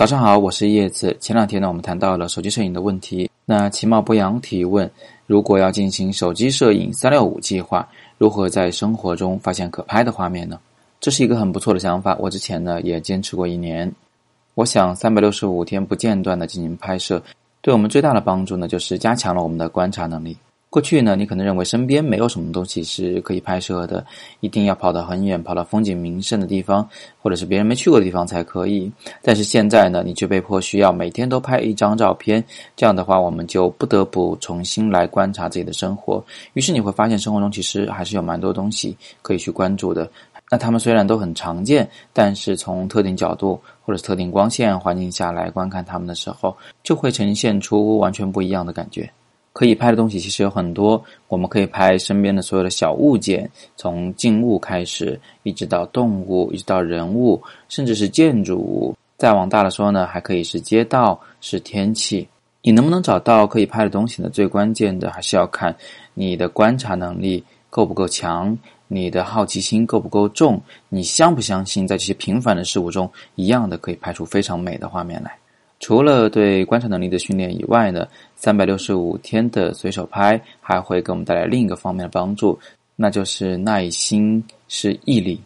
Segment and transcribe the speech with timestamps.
[0.00, 1.14] 早上好，我是叶子。
[1.20, 3.30] 前两天呢，我们谈到了手机摄影的问题。
[3.44, 4.90] 那其貌不扬提问：
[5.26, 7.86] 如果要进行手机摄影三六五计划，
[8.16, 10.58] 如何在生活中发现可拍的画面呢？
[11.00, 12.16] 这是一个很不错的想法。
[12.18, 13.92] 我之前呢也坚持过一年。
[14.54, 17.22] 我想三百六十五天不间断的进行拍摄，
[17.60, 20.34] 对我们最大的帮助呢，就是加强了我们的观察能力。
[20.70, 24.06] 过去呢，你可能认为身边没有什么东西是可以拍摄的，
[24.38, 26.88] 一定要跑到很远、跑到风景名胜的地方，
[27.20, 28.90] 或者是别人没去过的地方才可以。
[29.20, 32.42] 但是现在呢，你却被迫需要每天都拍一张照片，
[32.76, 36.24] 这样的话，我们就不得不重新来观察自己的生活。
[36.52, 40.08] 于是你会发现，生活中其实还是有蛮多东西可以去关注的。
[40.48, 49.10] 那它们虽然都很常见，但是从特定角度或者是特定光线环境下来观看它们的时候，就会呈现出完全不一样的感觉。
[49.52, 58.94] 可以拍的东西其实有很多，我们可以拍身边的所有的小物件，从静物开始，一直到动物，一直到人物，甚至是建筑物。
[59.18, 62.26] 再往大了说呢，还可以是街道，是天气。
[62.62, 64.28] 你能不能找到可以拍的东西呢？
[64.28, 65.74] 最关键的还是要看
[66.14, 75.39] 你的观察能力够不够强，你的好奇心够不够重，你相不相信在这些平凡的事物中，一样的可以拍出非常美的画面来。
[75.80, 82.56] 除了对观察能力的训练以外呢，三百六十五天的随手拍还会给我们带来另一个方面的帮助，
[82.96, 85.40] 那就是耐心是毅力。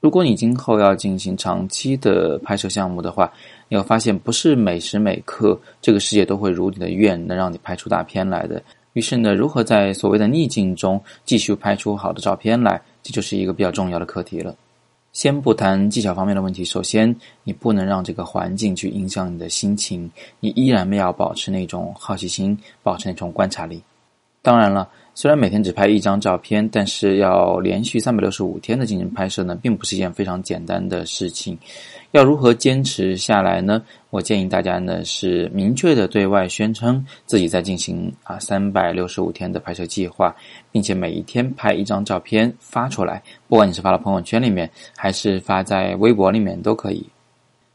[0.00, 3.32] 如果你今后要进行长期的拍摄项目的话，
[3.68, 8.62] 你会发现不是每时每刻这个世界都会如你的愿，能让你拍出大片来的。
[8.94, 14.54] 于是呢，如何在所谓的逆境中继续拍出好的照片来，这就是一个比较重要的课题了。
[15.12, 20.10] 先不谈技巧方面的问题，首先你不能让这个环境去影响你的心情，
[20.40, 23.82] 你依然要保持那种好奇心，保持那种观察力。
[24.42, 31.56] 当然了，虽然每天只拍一张照片，但是要连续三百六十五天的进行拍摄呢，并不是一件非常简单的事情。
[32.10, 33.80] 要如何坚持下来呢？
[34.10, 40.34] 我建议大家呢是明确的对外宣称自己在进行啊三百六十五天的拍摄计划，
[40.72, 47.06] 并且每一天拍一张照片发出来，不管你是发到朋友圈里面，还是发在微博里面都可以。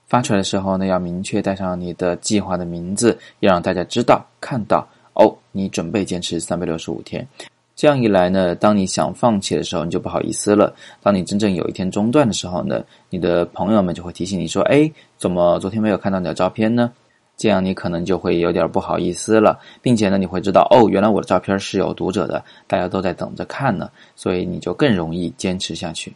[0.06, 4.86] 发出来的时候呢，要明确带上你的计划的名字，要让大家知道看到。
[5.18, 7.28] 哦，你准备坚持三百六十五天，
[7.76, 10.74] 这样一来呢，当你想放弃的时候，你就不好意思了。
[11.02, 16.92] 当你真正有一天中断的时候呢，你的朋友们就会提醒你说：“哎，怎么昨天没有看到你的照片呢？”
[17.38, 26.12] 这样你可能就会有点不好意思了，并且呢，你会知道哦，原来我的照片是有读者的，大家都在等着看呢，所以你就更容易坚持下去。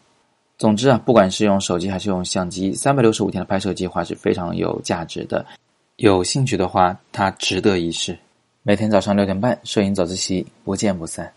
[0.58, 5.46] 总之啊，不管是用手机还是用相机，三百六十五天的拍摄计划是非常有价值的。
[5.98, 8.18] 有兴趣的话，它值得一试。
[8.64, 11.34] 每天早上六点半，摄影早自习，不见不散。